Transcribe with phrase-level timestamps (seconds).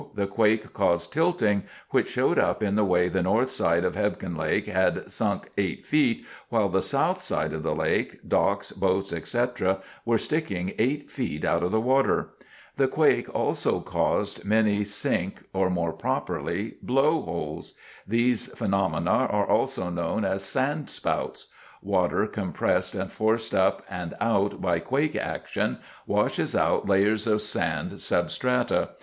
[0.15, 4.35] The quake caused tilting, which showed up in the way the north side of Hebgen
[4.35, 9.79] Lake had sunk eight feet, while the south side of the lake, docks, boats, etc.,
[10.03, 12.29] were sticking eight feet out of the water.
[12.77, 17.75] The quake also caused many sink, or more properly, blow holes.
[18.07, 21.49] These phenomena are also known as sandspouts.
[21.83, 25.77] Water, compressed and forced up and out by quake action
[26.07, 28.93] washes out layers of sand sub strata.